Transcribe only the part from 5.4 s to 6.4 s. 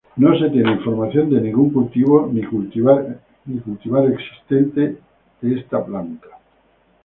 de esta planta.